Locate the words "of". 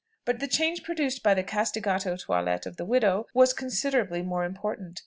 2.65-2.77